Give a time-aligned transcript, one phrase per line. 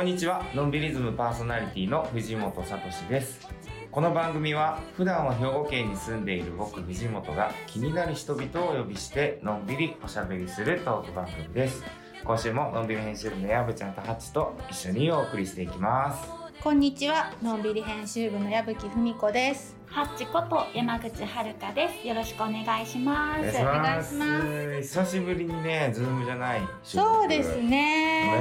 [0.00, 2.78] こんにちはのんびりズムパーソナリティの藤本聡
[3.10, 3.46] です
[3.90, 11.84] この番組は普段は兵庫県に住んでいる僕藤本が気になる人々をお呼びしてのんびりおしゃべりするトーク番組です
[12.24, 19.78] 今週ものんびり編集部の矢部ちゃんとハチと一緒にお送りしていきますこんにちは、のんびり編集部の矢吹文子です。
[19.86, 22.06] ハッチこと山口遥です。
[22.06, 23.40] よろしくお願いします。
[23.40, 28.36] お願いします久しぶりにねズームじゃないそうですね。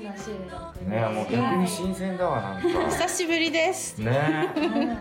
[0.00, 2.68] での収録ねもう逆に新鮮だわなんか。
[2.90, 3.98] 久しぶりです。
[3.98, 4.48] ね。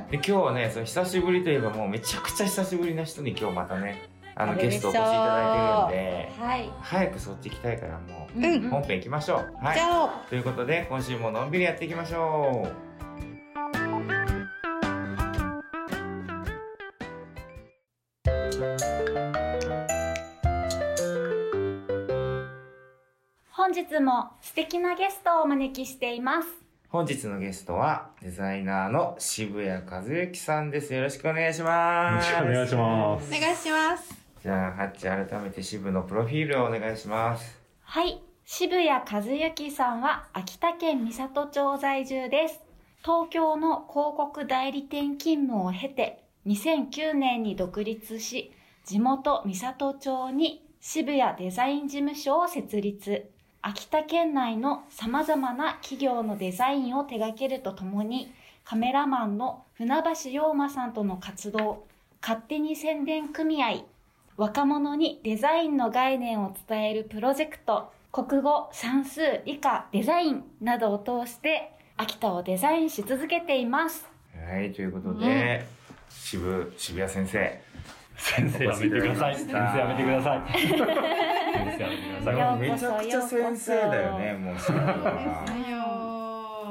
[0.10, 4.04] で今日はねその久しぶりといえばもうめちゃくちゃ久しぶりな人に今日またね
[4.36, 6.72] あのゲストお越しいただいてるんではい。
[6.82, 8.66] 早くそっち行きたいからもうん。
[8.66, 9.66] う本編行きましょう。
[9.66, 9.76] はい。
[9.76, 12.68] じゃあ、ということで今週ものんびりやっていきましょ
[23.68, 26.48] 本日も素敵なゲストをお招きしています。
[26.48, 26.52] う
[26.88, 33.28] 本日のゲストはデザイナーの渋谷和之さんですよろしくお願いしよますろしくお願いします。
[33.28, 34.16] お願いします。
[34.42, 38.22] じゃあハッチ改めて渋のプロフィールをお願いしますはい。
[38.46, 42.62] 渋谷和之さんは秋田県三郷町在住です。
[43.04, 48.54] 東京の広告代理店勤務を経て、2009年に独立し、
[48.86, 53.30] 地元三郷町に渋谷デザイン事務所を設立。
[53.70, 58.32] 秋田県内の様々な企業のデザインを手掛けるとともに、
[58.64, 61.86] カメラマンの船橋陽馬さんとの活動、
[62.22, 63.84] 勝手に宣伝組合、
[64.38, 74.08] 若者にデザインの概念を伝えるプロジェクト、国語、算数、理科、デザインなどを通して、秋田をデザインし続けています。
[74.50, 75.66] はいということで、
[76.10, 77.60] 渋渋谷先生
[78.18, 79.36] 先生やめてください。
[79.36, 80.42] 先生やめてください。
[80.60, 82.60] 先生やめてください。
[82.60, 84.56] めちゃくちゃ先生だよねもう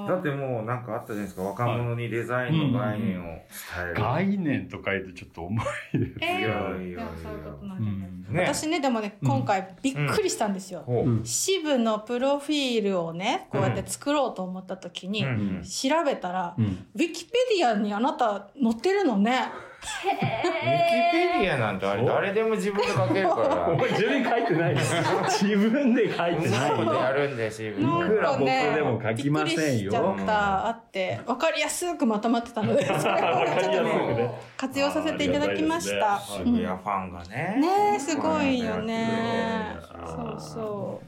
[0.07, 3.43] だってもうなんかあったじゃないですか若者にデザインの概念を伝
[3.83, 5.61] える、概念とか言うとちょっと重
[5.95, 6.19] いです。
[6.21, 6.49] いやいや
[6.81, 7.11] いや
[8.45, 10.85] 私ね、でもね、今回びっくりしたんですよ。
[11.25, 16.87] 支部のプロフィールをね、こうやって作ろうと思った時に、うん調べたら、うん。
[16.95, 19.51] ウィキペディアにあなた載ってるのね。
[19.83, 20.17] ウィキ
[21.13, 24.95] ペディアなんてあれ誰でも自分で書けるから お前 自分で書いてないです。
[25.45, 27.17] 自分で書いてないそうでやよ。
[27.17, 34.31] るんで渋い谷くら僕でも書きませんよびっくりしちゃった、あって、わかりやすくまとまってたので、 それをちょっとわかりやすくね、ね。
[34.57, 36.19] 活用させていただきました。
[36.19, 39.77] 渋谷ファンがねねえ、すごいよね。
[40.01, 41.01] うんそうそ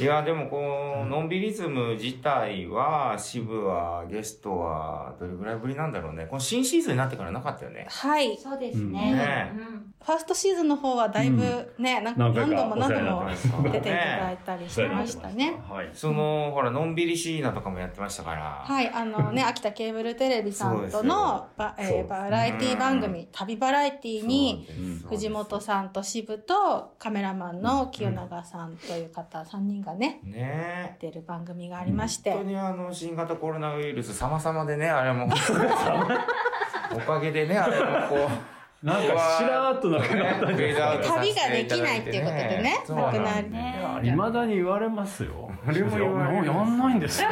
[0.00, 1.28] いやでもこうのん。
[1.28, 6.26] びりズム自体は渋はゲストはどれぐらいぶりなんだろうね。
[6.26, 7.86] この新シーズンになってからなかったよね。
[7.88, 7.90] う。
[7.90, 8.36] はい。
[8.36, 9.12] そうですうんね。
[9.12, 15.60] ねうんファーストシーズンの方はだいぶね、なんか何回か何度も何度も出ていただいたりしてましたね。
[15.68, 15.90] はい。
[15.94, 18.62] そのほらのんびりシーナとかもやってましたから。
[18.64, 24.68] はい、あのね、 秋田ケーブルテレビさんとのバ,、えーバラエティ番組、旅バラエティに、
[25.08, 30.96] 藤本さんと渋とカメラマンの清永さんという方3人がね、ね。
[31.00, 35.26] 出る番組がありまして、本当にあの新型コロナウイルス様々でねあれも
[36.94, 38.56] おかげでねあれもこう。
[38.86, 41.14] なんかしらーっとなくなったんじゃないですか。
[41.16, 42.76] 旅ができないっていうことでね。
[42.88, 43.50] なくなる。
[43.50, 45.50] ねいまだに言われますよ。
[45.66, 47.30] あれも言われやんないんですか？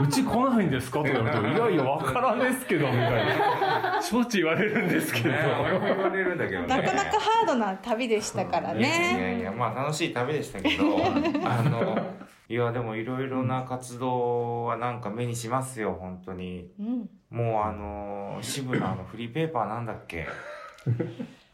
[0.00, 0.98] うち来ないんですか？
[1.00, 4.00] とか言われて、いやいや、わからんですけど、みたいな。
[4.02, 5.28] しょっちゅう言われるんですけど。
[5.30, 9.40] ね俺も言われるんだけどねなかなかハードな旅でしたからいやいやね。
[9.40, 10.84] いやまあ楽しい旅でしたけど
[11.44, 11.98] あの
[12.48, 17.10] いやでもいろいろな活動はなんか目にしますよ本当にうん。
[17.30, 20.26] もうあの渋のあのフリーペーパーなんだっけ？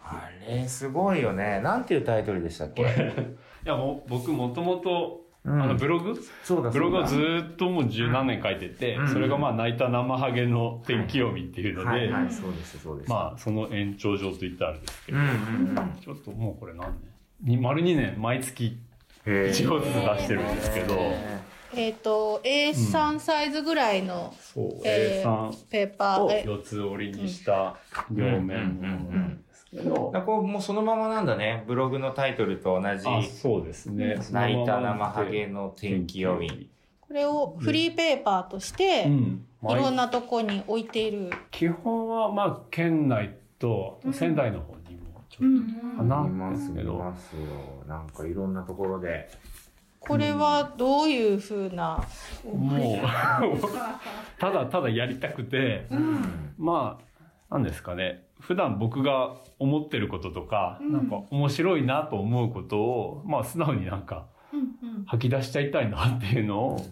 [0.06, 2.82] あれすごいよねなんていうタイトルでしたっけ？
[3.64, 6.14] いや、もう、僕もともと、うんあの、ブログ？
[6.42, 7.16] そうだブログをず
[7.52, 9.08] っともう十何年書いてて、うん。
[9.08, 12.10] それがまあ泣いた生ハゲの天気読みっていうので、はい。
[12.10, 12.32] はい。
[12.32, 13.10] そうですそうです。
[13.10, 15.32] まあその延長上と言ったらあれですけど、うんうんう
[15.72, 15.98] ん。
[16.02, 16.86] ちょっともうこれ何
[17.42, 17.56] 年？
[17.56, 18.78] に丸2年毎月
[19.26, 19.48] へー。
[19.50, 20.94] 1号ずつ出してるんですけど、
[21.76, 27.76] えっ、と、A3 サイズぐらいのそう、えー A3 ペーパをー、え四つ折りにした
[28.10, 29.23] 両面の
[29.74, 31.64] だからこうもうそのままなんだね。
[31.66, 33.08] ブログのタイトルと同じ。
[33.08, 34.16] あ、そうですね。
[34.30, 39.46] 「泣いた生ハゲの天気読みこれをフリーペーパーとして、うん。
[39.68, 41.30] いろんなとこに置いている。
[41.50, 47.42] 基本はまあ県内と仙台の方にもちょっとか」いなますけど、ますよ。
[47.88, 49.28] なんかいろんなところで。
[50.06, 52.04] これはどういうふうな、
[52.44, 52.98] もう、
[54.38, 55.86] ただただやりたくて、
[56.58, 56.98] ま
[57.48, 58.23] あ、なんですかね。
[58.46, 64.62] 普段僕が思ってることとか、なんか面白いなと思うことを、まあ素直になんかうんう
[65.00, 65.04] ん。
[65.06, 66.86] 吐き出しちゃいたいなっていうのを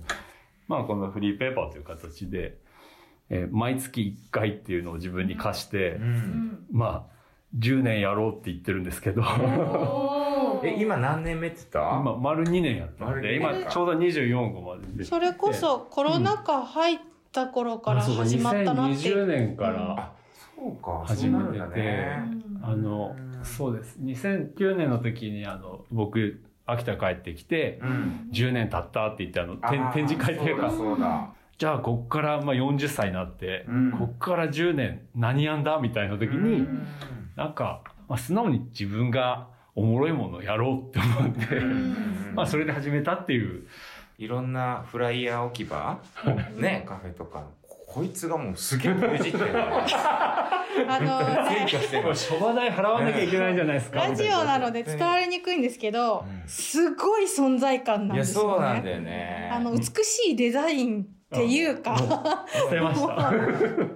[0.69, 2.57] まあこのフリーペーパーという形で、
[3.29, 6.67] えー毎月1回っていうのを自分に課して、うん。
[6.71, 7.13] まあ
[7.59, 11.81] 10年やろうって言ってるんですけど、お え今何年目って言った？
[12.01, 16.99] 今丸2年やったん今ちょうど24号まで出てそれこそコロナ禍入っ
[17.33, 20.13] た頃から始まったなって2020年から、
[20.63, 21.45] あそうか初めて。
[21.45, 22.23] そうなんだね。
[22.37, 23.99] うんあのそうです。
[24.01, 28.29] 2009年の時にあの僕秋田帰ってきてうん。
[28.33, 30.71] 10年経ったって言ってあの展あー展示会というか。
[30.71, 31.33] そうだそうだ。
[31.59, 33.93] じゃあこっからまあ40歳になって、うん。
[33.93, 36.87] こっから10年何やんだみたいな時に、うん。
[37.37, 41.97] なんか、まあ、素直に自分がおもろいものをやろうって思って、うん。
[42.35, 43.67] まあそれで始めたっていう。
[44.19, 45.99] いろんなフライヤー置き場？
[46.57, 47.45] ねカフェとか
[47.93, 49.45] こいつがもうすげえねじってる。
[49.55, 56.49] あのね諸話代払わなきゃいけないんじゃないですかラジオなので伝わりにくいんですけどうん。
[56.49, 58.51] すごい存在感なんいやですよね。
[58.51, 59.51] そうなんだよね。
[59.53, 61.97] あの美しいデザインっていうか、
[62.47, 63.33] 捨てました。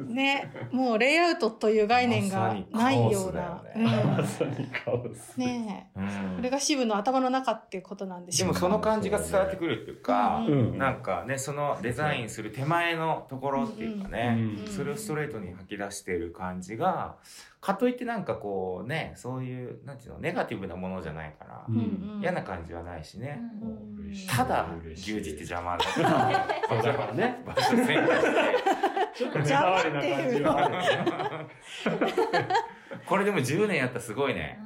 [0.06, 5.34] ねもうレイアウトという概念がないような、ままさにカオス。
[5.36, 6.00] うん、ねえ。
[6.00, 6.36] うん。
[6.36, 8.60] これが支部の頭の中っていうことなんでしょうか。
[8.60, 10.52] でもその感じが伝わってくるっていうか、うん。
[10.52, 10.78] うん。
[10.78, 14.60] なんかねそのデザインする手前のところっていうかね、うん。
[14.62, 14.72] うん。
[14.72, 17.16] それをストレートに吐き出している感じが
[17.60, 22.20] かといってなんかこうねそういうなんていうのネガティブなものじゃないから、ううんうん。
[22.20, 23.86] 嫌な感じはないしね、うん
[24.28, 27.42] ただ牛耳って邪魔だからそうだからね。
[27.44, 29.16] 場所選択して。
[29.16, 30.64] ちょっと目障りな感じは。
[30.64, 31.46] ある
[33.04, 34.58] これでも10年やったらすごいね。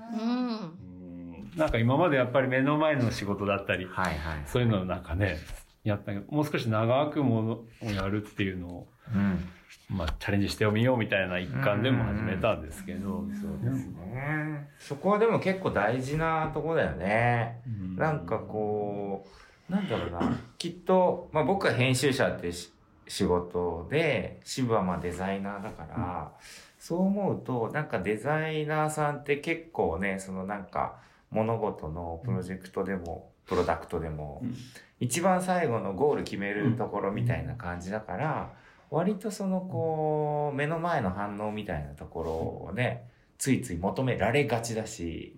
[1.56, 4.14] なんか今までやっぱり目の前の仕事だったりはいはい。
[4.46, 5.38] そういうのをなんかね
[5.84, 9.48] やったけどもう少し長くものをやるっていうのを、うん
[9.88, 13.86] まあ、チャレンジしてみようみたいな一環でも始めたんですけど、そうです。
[13.86, 17.60] ねそこはでも結構大事なとこだよね。
[17.66, 17.96] うん。
[17.96, 19.26] なんかこ
[19.68, 20.38] うなんだろうな。
[20.58, 22.72] きっと、まあ、僕は編集者ってし
[23.08, 26.32] 仕事で渋はまあデザイナーだから、
[26.78, 30.96] そう思うとなんかデザイナーさんって結構ねそのなんか
[31.30, 34.54] 物事のプロジェクトでも、プロダクトでも、うん。
[34.98, 38.50] 一番最後のゴール決めるところみたいな感じだから、
[38.90, 43.08] 割とそのこう目の前の反応みたいなところをね
[43.38, 45.34] ついつい求められがちだし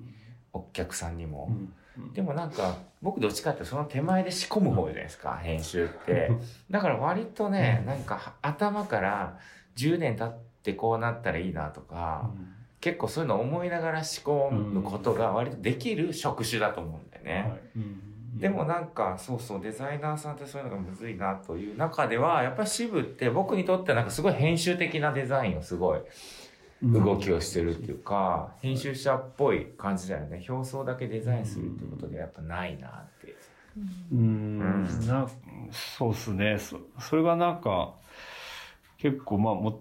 [0.53, 1.49] お客さんにも。
[1.51, 1.73] うん。
[2.15, 6.31] でもなんか僕どっちかってその手前で仕込む方じゃないですか編集って。
[6.71, 9.39] だから割とねなんかは頭から
[9.77, 12.31] 10年経ってこうなったらいいなとか
[12.81, 17.61] 結構そういうの思いながら仕込むことが割とできる職種だと思うんだよね、はい。
[17.77, 26.01] うんでもなんかそうそうデザイナーさんってそういうのがむずいなという中ではやっぱり支部って僕にとってはなんかすごい編集的なデザインをすごい
[26.83, 30.45] 動きをしてるっていうか、編集者っぽい感じだよね。
[30.49, 33.37] 表層だけデザインするってことでやっぱないなって。
[34.13, 34.19] うん。
[34.19, 35.07] うん。
[35.07, 35.29] な
[35.71, 36.59] そうっすね。
[36.59, 37.95] そそれがなんか
[38.99, 39.81] 結構まあも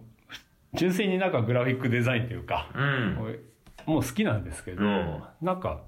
[0.75, 3.41] 純粋になんかグラフィックデザインっていうか、うん。
[3.87, 5.23] もう好きなんですけど、うん。
[5.41, 5.81] なんか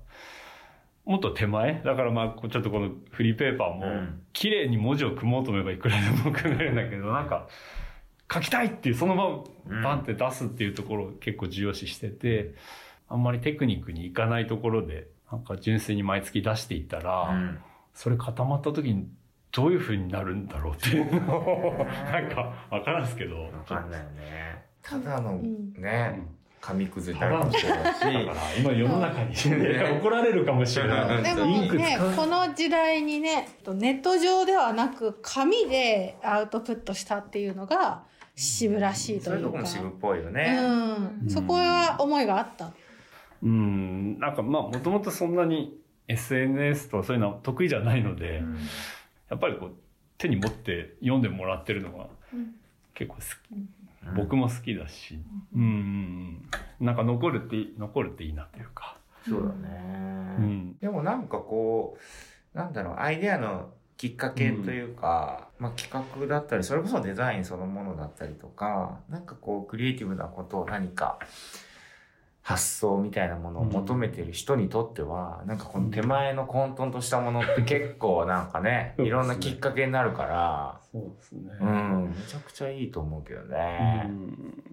[1.06, 1.82] もっと手前？
[1.84, 4.22] だからまあちょっとこのフリーペーパーもうん。
[4.34, 7.48] 綺麗に文字を組もうと思えばいくらでも組めるんだけどなんか
[8.32, 12.56] 書きたいっていうそのままバンって出すっていうところを結構重要視してて
[13.10, 17.60] あんまりテクニックにいかないところでなんか純粋に毎月出していったら、うん。
[17.94, 19.08] それ固まった時に
[19.52, 24.66] どういう風になるんだろうっていうのを なんか分からんすけどわかんないよね。
[24.82, 25.74] ただのん。
[25.74, 26.22] ね
[26.66, 27.94] 紙くずしれないしだから
[28.58, 29.36] 今世の中に
[30.00, 31.24] 怒られるかもしれない。
[31.24, 38.04] でもねこの時代にねネット上ではなく紙でアウトプットしたっていうのが
[38.34, 40.58] 渋らしいとそういいううかとこも渋っぽいよね、
[41.22, 42.72] うん、そこは思いがあった？
[43.44, 45.78] うん、なんかまあもともとそんなに
[46.08, 48.58] SNS とそういうのは得意じゃないので、うん。
[49.30, 49.72] やっぱりこう
[50.18, 52.56] 手に持って読んでもらってるのがうん。
[52.94, 53.26] 結構好き、
[54.16, 55.20] 僕も好きだし、
[55.56, 55.62] うん。
[55.62, 55.68] うん
[56.80, 58.98] うん、なんか残るって残るっていいなというか。
[59.28, 60.78] そうだうね、ん。
[60.80, 61.98] でもなんかこ
[62.54, 71.20] うなんだろうアイデアのきっかけというか、まあ、企画だったりそれこそデザインそのものだったりとかなんかこうクリエイティブなことを何か
[72.46, 81.52] 発想みたいなものを求めてる人にとっては、なんかこの手前の混沌としたものって 結構なんかねうんいろんなきっかけになるから、そうですね。
[81.62, 84.04] うん、めちゃくちゃいいと思うけどうね。
[84.08, 84.10] ん。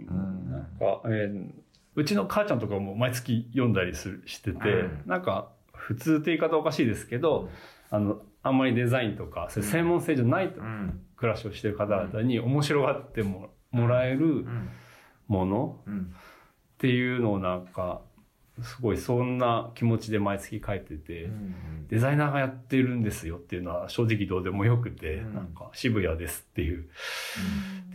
[0.08, 0.50] うん。
[0.50, 1.50] なんか、えー
[1.96, 5.02] うちの母ちゃんとかも毎月読んだりするしてて、うん。
[5.06, 7.50] なんか普通って言い方おかしいですけど、
[7.90, 11.00] あのあんまりデザインとかそういう専門性じゃないうん。
[11.16, 14.68] 暮らしをしてる方々に面白がってももらえるうん。
[15.28, 16.12] ものうん
[16.80, 18.00] っていうのをなんか
[18.62, 21.54] すごいそんな気持ちで毎月書いてて、うん
[21.90, 25.34] デザイナーがやってるんですよっていうのは正直どうでもよくて、うん。
[25.34, 26.88] なんか渋谷ですっていう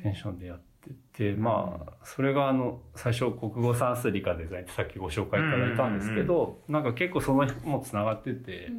[0.04, 8.70] テンションでやってて、まあ、それがあの、最初国語算数理科デザインってさっきご紹介いただいたんですけど、なんか結構そのもつながってて、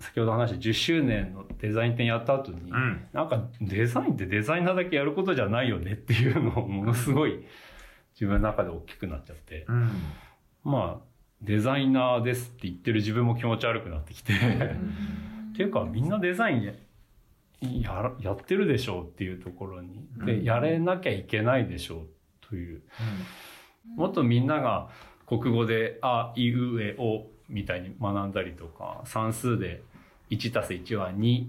[0.00, 3.06] 先ほど話した10周年のデザイン展やった後に、うん。
[3.12, 7.46] なんかデザインってデザイナーだけやることじゃないよねっていうのをものすごい
[8.18, 9.90] 自分の中で大きくなっちゃって、うん。
[10.64, 11.04] まあ、
[11.42, 20.26] デザイナーですって言ってる自分も気持ち悪くなってきて、っていうかみんなデザインややってるでしょうっていうところに、うん。
[20.26, 22.06] で、やれなきゃいけないでしょう
[22.48, 22.82] という、
[23.94, 24.88] もっとみんなが
[25.26, 29.82] 国語であ、いうえおみたいに学んだりとか、算数で
[30.30, 31.46] 1たす1は2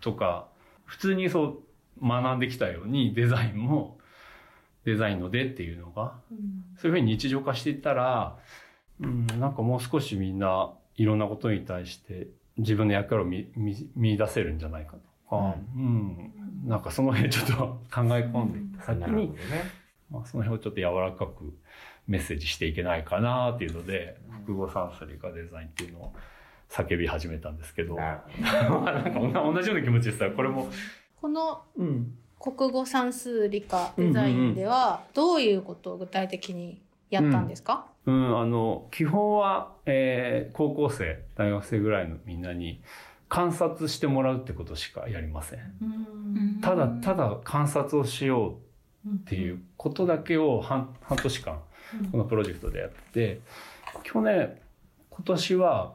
[0.00, 0.46] とか、
[0.84, 3.98] 普通にそう学んできたようにデザインも
[4.84, 6.14] デザインのでっていうのが、
[6.76, 8.36] そういうふうに日常化していったら、
[9.00, 14.98] うん、なんかもう少しみんないろんなことに対して自分の役割を見見見出せるんじゃないかと
[15.30, 16.32] か、うん、
[16.66, 17.54] なんかその辺ちょっと
[17.92, 19.38] 考え込んでいった先に、ね。
[20.10, 21.54] まあ、その辺をちょっと柔らかく
[22.06, 26.12] メッセージしていけないかなっていうので、国語算数理科デザインっていうのを
[26.68, 28.20] 叫び始めたんですけど、なる
[28.70, 30.68] まあなんか同じような気持ちでしたこれも。
[31.20, 42.82] このうん国語算数理科デザインではどういうことを具体的にやったんですか、うん、あの、基本は、えー高校生、大学生ぐらいのみんなに
[43.30, 46.60] 観察してもらうってことしかやりません。
[46.60, 48.58] ただ、ただ観察をしよ
[49.06, 51.60] うっていうことだけを半半年間、
[52.12, 53.40] このプロジェクトでやって、
[54.02, 54.58] 去年、
[55.08, 55.94] 今年は、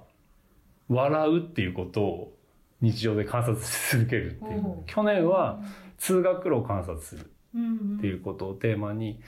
[0.88, 2.39] 笑うっていうことを
[2.82, 4.84] 日常で観察し続けるっていう。
[4.86, 5.62] 去年は
[5.98, 9.22] 通学路を観察するうんっていうことをテーマに、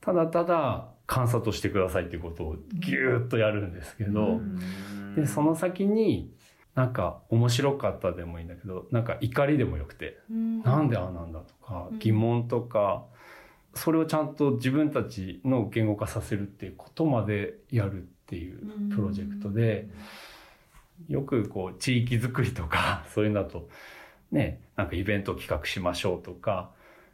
[0.00, 5.14] ただただ観察をしてくださいっていうことをギューッとやるんですけど、うん。
[5.16, 6.32] で、その先に、
[6.74, 10.62] なんか面白かったでもいいんだけど、なんか怒りでもよくて、うん。
[10.62, 11.98] なんでああなんだとかうん。
[11.98, 13.04] 疑問とか、
[13.74, 18.60] それをちゃんと自分たちの言語化させるっていうことまでやるっていう
[18.94, 19.88] プロジェクトで、
[21.08, 23.68] よくこう地域づくりとか そういうのだと
[24.30, 26.70] ねなんかイベントを企画しましょうとか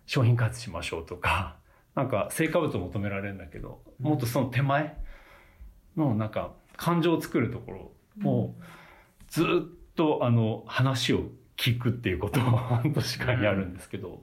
[0.06, 1.56] 商品開発しましょうとか
[1.94, 4.96] なんか成果物を求められるんだけどもっとその手前
[5.96, 7.92] のなんか感情を作るとこ
[8.24, 8.54] ろを
[9.28, 14.22] ずっとあの話を聞くっていうことを 半年間やるんですけど、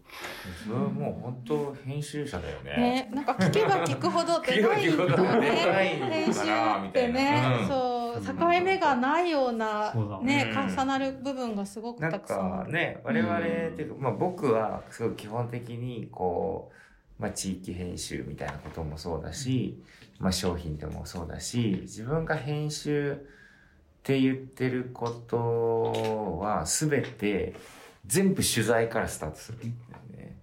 [0.64, 2.78] それはもう本当編集者だよね。
[2.78, 7.68] ね、なんか聞けば聞くほどデザインと聞けば聞くほどね編集ったてね、うん。
[7.68, 12.66] そう境目がないようなねうん重なる部分がすごくなんたくさんある。
[12.66, 16.72] かね我々っていうか、まあ、僕はすごい基本的にこ
[17.20, 19.82] う、まあ、地域編集みたいなこともそうだし、
[20.20, 23.16] まあ、商品でもそうだし自分が編集っ
[24.04, 27.56] て言ってることは全て
[28.06, 30.38] 全部取材からスタートするんだよね。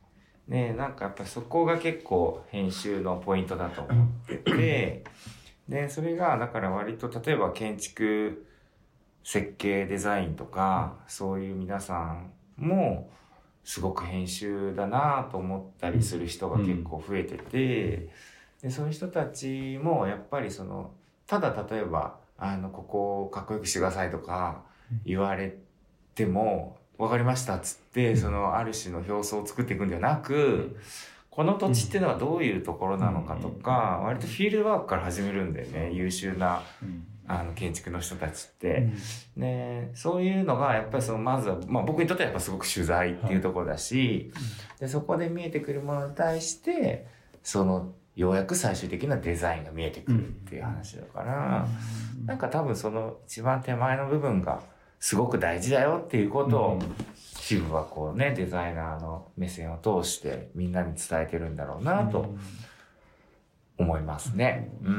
[0.49, 5.05] ねなんかやっぱそこが結構編集のポイントだと思ってて、
[5.71, 8.47] で、それがだから割と例えば建築
[9.23, 13.09] 設計デザインとか、そういう皆さんも
[13.65, 18.11] すごく編集だなと思ったりする人が結構増えてて、
[18.61, 20.91] でそういう人たちもやっぱりその
[21.27, 24.63] ただ例えばあのここをかっこよくしてくださいとか
[25.05, 25.57] 言われ
[26.15, 30.77] ても分かりましたっつってそのある種の表層を作っていくんではなく
[31.31, 36.63] この土地っていうのはどういうところなのかとか割とフィールドワークから始めるんだよね優秀な
[37.29, 38.89] あの建築の人たちって。
[39.37, 44.33] ね、そういうのがやっぱりそのまずは、まあ、僕にとってはやっぱすごく取材っていうところだし、
[44.81, 47.07] でそこで見えてくるものに対して
[47.45, 51.69] そのようやく最終的なデザインが見えてくるっていう話だから、
[52.27, 54.61] なんか多分その一番手前の部分が
[54.99, 56.83] すごく大事だよっていうことを、
[57.51, 62.37] 支部はこうねデザイナーの目線を通してみんなに伝えてるんだろうなと
[63.77, 64.71] 思いますね。
[64.85, 64.93] うん。
[64.93, 64.97] う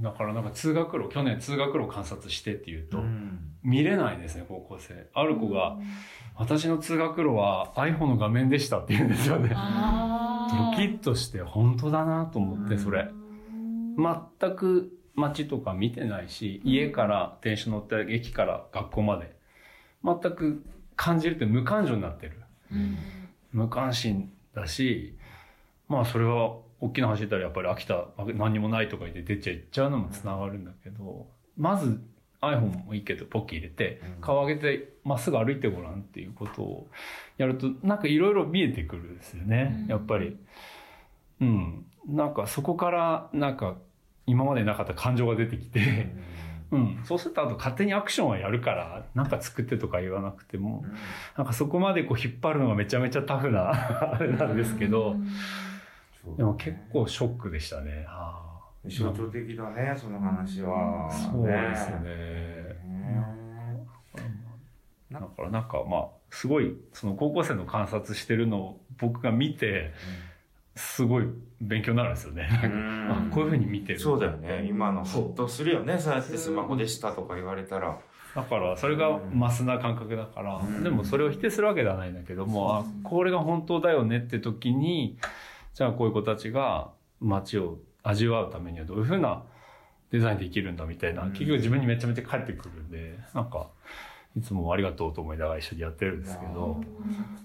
[0.00, 0.02] ん。
[0.02, 3.40] だからなんか通学路去年通学路観察してっていうと、うん。
[3.62, 5.06] 見れないですね高校生。
[5.12, 5.76] ある子が
[6.36, 9.50] 「私の通学路は iPhone の画面でした」って言うんですよね。
[9.50, 9.56] ド
[10.76, 13.10] キッとして本当だなと思ってそれ。
[13.96, 19.33] 全く街とか見てないし家から電車乗って駅から学校まで
[20.04, 20.64] 全く
[20.96, 22.40] 感じるって無感情になってる
[23.52, 25.16] 無関心だし
[25.88, 32.00] まあそれは大きな走ったらやっぱり秋田何にもないとか言って出ちゃいっちゃうのもつながるんだけどまず
[32.42, 36.88] iPhone もいいけどポッキー入れてうん顔上げてまっすぐ歩いてごらんっていうことを
[37.38, 40.36] やるとなんかいろいろ見えてくるんですよねうんやっぱり。
[41.40, 41.86] うん。
[42.06, 43.76] なんかそこから、なんか
[44.26, 46.24] 今までなかった感情が出てきて、うん。
[47.04, 50.84] そうするとあと勝手にアクションはやるから、なんか作ってとか言わなくても、
[51.36, 53.70] なんかそこまでこう引っ張るのがめちゃめちゃタフな
[54.14, 55.16] あれなんですけど、
[56.36, 58.06] でも結構ショックでしたね。
[58.08, 58.44] あー。
[58.86, 61.10] 象徴的だねその話は。
[61.10, 62.04] そうですね。
[62.84, 63.44] ね。
[65.10, 69.92] だからなんかまあ、すごい、その高校生の観察してるのを僕が見て、
[70.76, 71.24] すごい
[71.60, 72.48] 勉強になるんですよね。
[72.64, 73.08] うん。
[73.30, 74.00] あこういうふうに見てる。
[74.00, 74.66] そうだよね。
[74.68, 75.98] 今のホッとするよね。
[75.98, 77.98] そうやってスマホでしたとか言われたら。
[78.34, 80.82] だからそれがマスな感覚だから、うん。
[80.82, 85.16] でもそれを否定するわけではないんだけども、あこれが本当だよねって時に
[85.74, 86.90] じゃあこういう子たちが
[87.20, 89.44] 街を味わうためにはどういうふうな
[90.10, 91.30] デザインできるんだみたいな、うん。
[91.30, 93.68] 結局自分にめちゃめちゃ返ってくるんでなんか
[94.36, 96.80] いつもありがとうと思いながら一緒にやってるんですけど。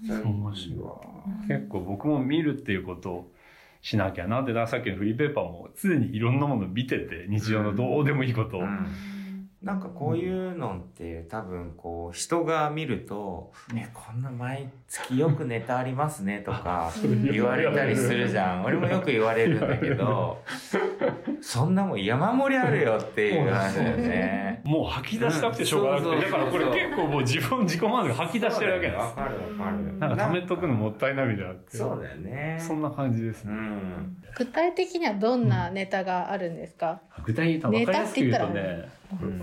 [0.08, 1.02] 面白
[1.44, 1.48] い。
[1.48, 3.32] 結構僕も見るっていうことを
[3.82, 8.60] しなきゃなってだからさっきのフリーペーパーも常にいろんなものを見てて日常のどうでもいいことを。
[8.60, 8.86] うん
[9.62, 16.90] なんかこういうのって多分こう人が見ると「ねこんな毎月よくネタありますね」とか
[17.30, 20.42] 言われたりするじゃん俺もよく言われるんだけど
[21.42, 24.60] そんなもん山盛りあるよっていう話だよね。
[24.64, 29.84] もう吐き出したくてしょうがなくて、うんだからこれ結構もう自分自己満足吐き出してるわけなんわかるわかる。
[29.84, 29.96] です。
[29.98, 31.76] なんか貯めとくのもったいないみたいなって。
[31.78, 32.56] そうだよね。
[32.60, 33.54] そんな感じですうね。
[33.56, 34.16] ん。
[34.36, 38.88] 具体的にはどんなネタがあるんですか、具体的に分かりやすく言うとね、
[39.20, 39.28] うん。
[39.28, 39.42] うん。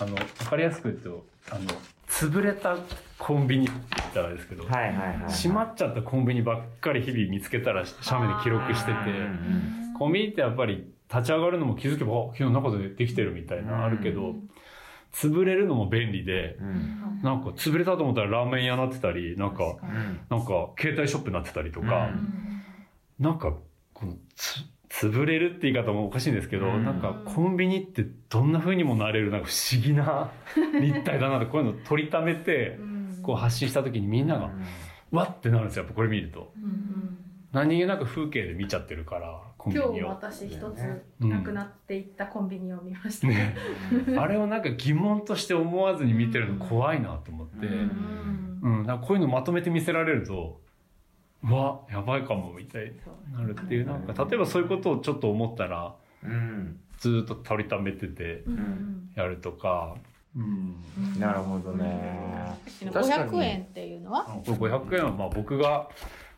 [0.00, 1.64] あの、分かりやすく言うと、あの、
[2.08, 2.76] 潰れた
[3.18, 5.32] コンビニって言ったらですけど、はいはいはい。
[5.32, 14.34] 閉まっちゃったコンビニばっかり日々見つけたら写メで記録してて、うんコンビニってやっぱり立ち上がるのも気づけば、あ昨日中でできてるみたいなあるけど、
[15.12, 17.20] 潰れるのも便利で、うん。
[17.22, 20.20] なんか潰れたと思ったらラーメン屋になってたり、なんか、うん。
[20.30, 22.10] なんか携帯ショップになってたりとか、
[23.18, 23.52] なんか
[23.92, 26.84] このつ潰れるって言い方もおかしいんですけど、うん。
[26.84, 30.30] なんかコンビニってどんな風にもなれるなんか不思議な
[30.80, 32.78] 立体だなってこういうの取りためて
[33.22, 34.50] こう発信した時にみんなが
[35.12, 36.52] わってなるんですよやっぱこれ見ると。
[37.52, 41.28] 何気なく風景で見ちゃってるからコンビ今日ニを私一つうん。
[41.28, 43.56] なくなっていったコンビニを見ました、ね。
[44.18, 48.60] あれをなんか疑問として思わずに見てるの怖いなと思って、うん。
[48.62, 50.60] うん、なんかこういうのまとめて見せられると、
[51.44, 52.92] うわ、やばいかも、みたいに
[53.32, 59.94] なるっていう、なんか、例えばそういうことをちょっと思ったら、うんずーっと取りためててうんやるとか、
[60.36, 60.76] うん。
[61.18, 62.58] なるほどね。
[62.92, 64.24] 確かに500円っていうのは？
[64.24, 65.88] これ500円は、まあ僕が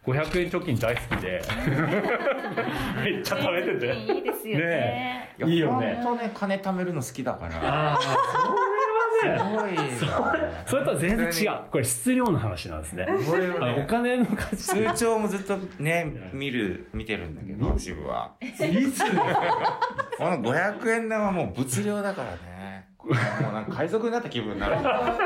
[0.06, 1.42] 500円貯金大好きで、
[3.04, 3.96] めっちゃ食べてて。
[4.14, 5.34] いいですよね。
[5.44, 7.54] いいよね本当ね、金貯めるの好きだから。
[7.56, 8.71] ああ、すごいな。
[10.66, 11.60] それとは全然違う。
[11.70, 13.06] これ質量の話なんですね。
[13.26, 14.56] これをあのおね、金の価値。
[14.56, 18.32] 通帳もずっとね、見る、見てるんだけど、渋は。
[18.40, 18.46] い
[18.90, 19.04] つ？
[20.18, 22.88] この500円玉はもう物量だからね。
[23.04, 24.76] もうなんか海賊になった気分になる。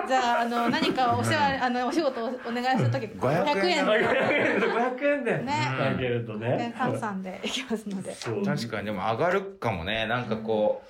[0.08, 4.58] じゃああの何かお世話あのお仕事をお願いするとき500円500
[4.96, 6.72] 500円でねあげるとね円。
[6.72, 10.06] 換算でいきますので確かにでも上がるかもね。
[10.06, 10.88] なんかこう、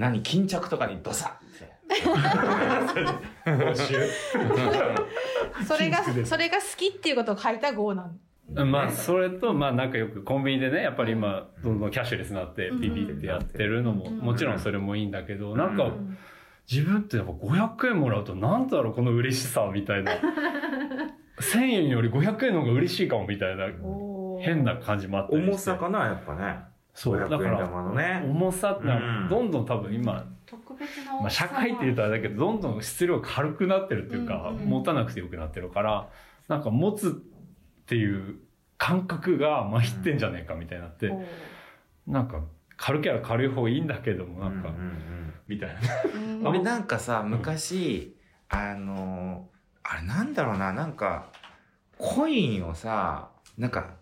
[0.00, 1.47] 何、巾着とかにドサッ
[5.66, 8.18] それがそれが好きっていうことを書いた号なん
[8.50, 15.92] まあ、それと、まあ、なんかよくコンビニでね、やっぱり今、どんどんキャッシュレスになって、ビビってやってるのも、うんもちろんそれもいいんだけど、なんかう、
[16.70, 20.12] 自分ってやっぱ500円もらうと、なんだろう、この嬉しさ、みたいな。
[21.40, 23.66] 1000円より500円の方が嬉しいかも、みたいな、
[24.40, 25.36] 変な感じもあって。
[25.36, 26.67] 重さかな、やっぱね。
[26.98, 28.22] そう、だ500円から。
[28.24, 28.88] 重さって
[29.30, 36.08] どんどん多分今、特別なまあ、社会って言うとあれだけど、どんどん質量軽くなってるっていうか、うんうん持たなくてよくなってるから、
[36.48, 37.12] なんか持つっ
[37.86, 38.40] ていう
[38.78, 41.12] 感覚がまひってんじゃねえかみたいになって、
[42.08, 42.42] なんか
[42.76, 45.34] 軽ければ軽い方がいいんだけども、なんか、うんうんうん。
[45.46, 45.74] みたいな。
[46.14, 46.46] うん。
[46.48, 48.16] 俺なんかさ、昔、
[48.48, 49.48] あの、
[49.84, 51.26] あれなんだろうな、なんか、
[51.96, 53.97] コインをさ、なんか、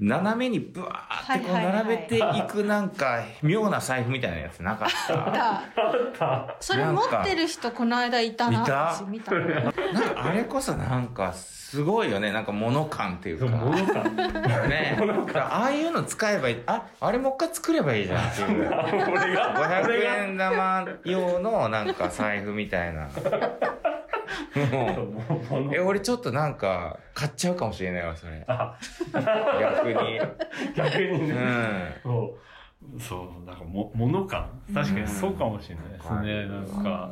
[0.00, 5.14] 斜めにブワーってこう並べていくなんか、妙な財布みたいなやつなかった？
[6.18, 9.72] だそれ持ってる人この間いたな見た私見たなん
[10.14, 12.32] かあれこそなんか、すごいよね。
[12.32, 13.46] なんか物感っていうか。
[13.46, 14.16] 物感？
[14.16, 14.98] ね
[15.36, 16.62] ああいうの使えばいい。
[16.66, 18.66] あ、あれもう一回作ればいいじゃんっていう。
[18.66, 23.08] 俺が、500円玉用のなんか財布みたいな。
[25.50, 28.44] もうえ、俺ちょっとなんか買っちゃうかもしれないわ、それ。
[28.48, 28.76] あ
[29.60, 30.20] 逆に。
[30.74, 31.34] 逆にうね。
[31.34, 31.94] ん。
[32.02, 32.36] そ
[32.96, 33.00] う。
[33.00, 36.46] そう、なんかも、物感確かにそうかもしれないですね。
[36.46, 37.10] なんか、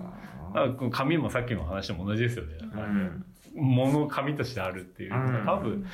[0.54, 2.54] あこの紙もさっきの話も同じですよね。
[2.74, 3.24] うん。
[3.54, 5.12] 物紙としてあるっていう
[5.44, 5.86] 多分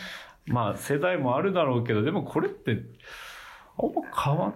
[0.46, 2.82] まあ世代もあるだろうけど、でもこれって、
[3.78, 4.54] あんま変わん、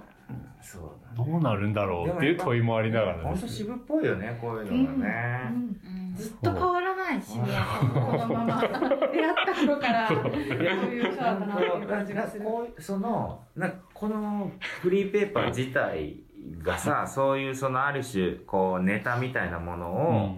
[0.60, 3.36] そうどうなるんだろうっていう問いもありながらね。
[3.36, 12.44] 渋っぽいよねこういうのがね、うんうんずっと変わらない渋谷さんこのまま出会った頃からこういう人だったなっていう感じがする。
[12.44, 16.16] こうそのなんかこのフリーペーパー自体
[16.62, 20.36] がさそういうそのある種こうネタみたいなものを、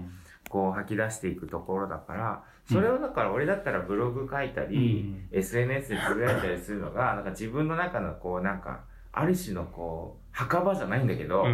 [0.48, 8.80] こう吐き出していくところだからそれをだから俺だったらブログ書いたり、SNS でつぶやいたりするのがなんか自分の中のこうなんか
[9.12, 11.44] ある種のこう墓場じゃないんだけど、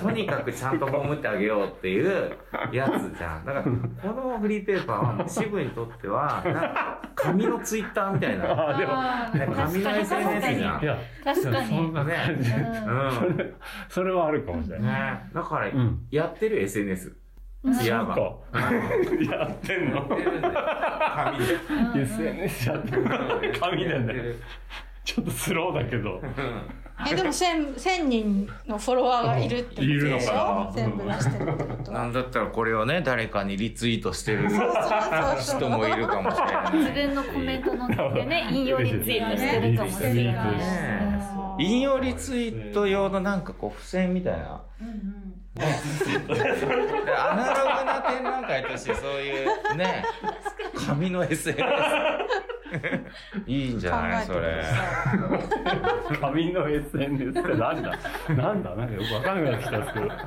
[0.00, 2.36] とにかくちゃんと葬ってあげようっていう
[2.72, 3.44] やつじゃん。
[3.44, 8.78] だから、このフリーペーパーは、支部にとっては、なんか、紙のツイッターみたいな。
[9.34, 10.82] ね紙の SNS じゃん。
[10.82, 11.92] いや、確かそんに。
[11.92, 12.50] な感じ。
[12.50, 13.54] うんそれ、
[13.88, 15.12] それはあるかもしれない。
[15.12, 16.06] ねだから、うん。
[16.10, 17.08] やってる SNS。
[17.08, 17.18] うん
[17.74, 18.60] いやそうか。
[19.36, 20.02] やってんの。
[20.06, 21.54] 紙で。
[21.92, 23.04] うん ?SNS やってる
[23.60, 24.14] 紙でね。
[25.08, 26.20] ちょっとスローだけど。
[27.10, 30.68] えでも千千人のフォロワーがいるってこといるのでしかな？
[30.68, 31.92] ょ全部出してるってこと？
[31.92, 31.98] は。
[31.98, 36.76] なんだったらこれをね、誰かにリツイートしてる人もいるかもしれない。
[36.76, 41.64] 自分のコメントのでね、 引用リツイートしてるかもしれない。
[41.64, 44.60] 引用リツイート用のなんかこう付箋みたいな。
[47.16, 50.04] アナログな展覧会としてそういうね、
[50.86, 51.64] 紙の SNS。
[53.46, 54.26] いいんじゃない？
[54.26, 54.62] それ。
[56.20, 57.98] 紙の SNS ってなんだ？
[58.36, 58.74] なんだ？
[58.74, 60.06] なんかよくわかんなくなってきたんですけど。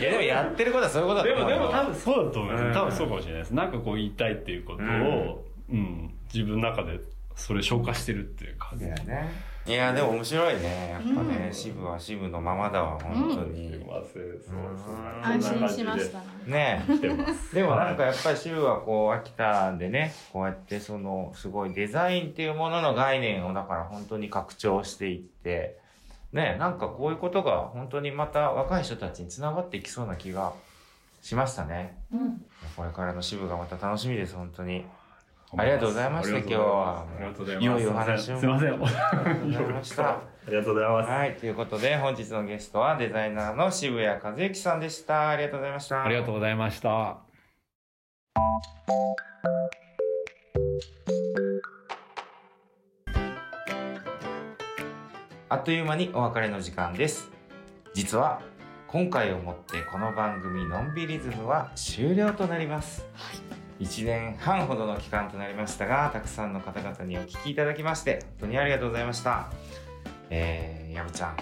[0.00, 2.64] いやでもやってることはそういうことだでも、と思うよでも多分そうだと思います。
[2.64, 3.50] うん多分そうかもしれないです。
[3.54, 7.00] なんかこう言いたいっていうことを、うん、自分の中で
[7.34, 8.84] それ消化してるっていう感じ。
[8.86, 9.28] いやね。
[9.68, 10.90] いやでも面白いね。
[10.92, 13.70] やっぱね、うん支部は支部のままだわ、本当に。
[13.70, 16.24] すいません、そううん安心しましたね。
[16.46, 17.54] ね来てます。
[17.54, 25.78] でもなんかやっぱり支部はこう秋田でねこうやってそのすごいデザインっていうものの概念をだから本当に拡張していって
[26.32, 30.52] ねなんかこういうことが本当にまた若い人たちにつながっていきそうな気が
[31.22, 32.44] しましたねうん
[32.76, 34.84] これからの支部がまた楽しみです本当に
[35.56, 37.62] ありがとうございました今日はありがとうございます。
[37.62, 38.68] いよいよお話をすいません。
[38.68, 41.10] ありがとうございましたありがとうございます。
[41.10, 47.16] はいということで本日のゲストはデザイナーの渋谷和之さんでしたありがとうございましたありがとうございました。
[55.50, 57.30] あっという間にお別れの時間です。
[57.94, 58.42] 実は
[58.86, 63.06] 今回をもってこの番組のんびりズムは終了となります。
[63.80, 69.50] 1年半ほどの期間となりましたが、たくさんの方々にお聞きいただきまして、本当にありがとうございました。
[70.30, 71.36] えー、やぶちゃん、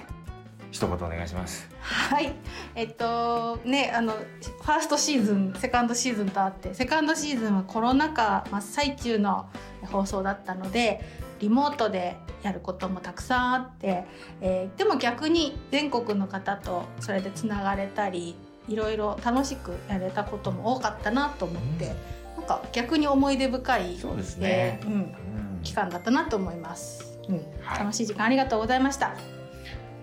[0.70, 1.68] 一言お願いします。
[1.80, 2.34] はい、
[2.74, 9.48] えっとねあのファーストシーズンセカンドシーズンとあってセカンドシーズンはコロナ禍真っ最中の
[9.82, 11.00] 放送だったので
[11.38, 14.04] リモートでやることもたくさんあって、
[14.40, 18.36] えーでも逆に全国の方とそれでつながれたり
[18.68, 21.94] いろいろ楽しくやれたことも多かったなと思って、
[22.36, 24.80] なんか逆に思い出深い、そうですね。
[24.82, 25.14] えーうん、うん。
[25.62, 27.36] 期間だったなと思います、うん。
[27.60, 27.78] はい。
[27.80, 29.14] 楽しい時間ありがとうございました。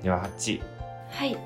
[0.02, 0.62] では、ハッチ。
[1.10, 1.38] はい。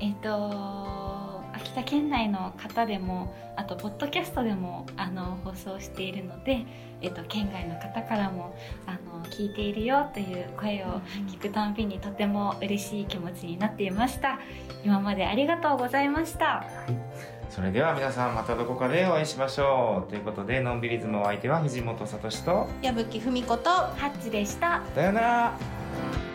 [0.00, 6.64] えっ、と、秋田県内の方でも、あと、ポッドキャストでも、あの、放送しているので、
[7.00, 14.40] えっ、と、県外の方からも、あの、聞いているよという声を聞くたんびにとても嬉しい気持ちになっていました。
[14.84, 16.64] 今までありがとうございました。
[17.54, 20.10] それでは皆さんまたどこかでお会いしましょう。
[20.10, 24.82] ということで、のんびりズムお相手は藤本聡と、矢吹文子とハッチでした。
[24.94, 26.31] さようなら。